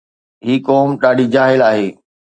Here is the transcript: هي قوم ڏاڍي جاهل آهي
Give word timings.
هي 0.45 0.55
قوم 0.67 0.89
ڏاڍي 1.01 1.25
جاهل 1.35 1.59
آهي 1.69 1.87